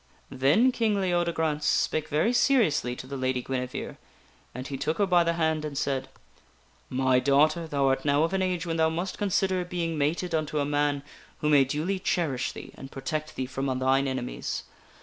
Then 0.31 0.71
King 0.71 0.99
Leodegrance 0.99 1.63
spake 1.67 2.07
very 2.09 2.33
seriously 2.33 2.95
to 2.95 3.05
the 3.05 3.15
Lady 3.17 3.43
Guinevere, 3.43 3.97
and 4.55 4.67
he 4.67 4.75
took 4.75 4.97
her 4.97 5.05
by 5.05 5.23
the 5.23 5.33
hand 5.33 5.63
and 5.63 5.77
said:" 5.77 6.07
My 7.05 7.19
daughter, 7.19 7.67
thou 7.67 7.87
art 7.87 8.03
now 8.03 8.23
of 8.23 8.33
an 8.33 8.41
age 8.41 8.65
when 8.65 8.77
thou 8.77 8.89
must 8.89 9.19
consider 9.19 9.63
being 9.63 9.99
mated 9.99 10.33
unto 10.33 10.57
a 10.57 10.65
man 10.65 11.03
who 11.41 11.49
may 11.49 11.65
duly 11.65 11.99
cherish 11.99 12.51
thee 12.51 12.71
and 12.73 12.89
protect 12.91 13.35
thee 13.35 13.45
from 13.45 13.67
thine 13.77 14.07
enemies. 14.07 14.63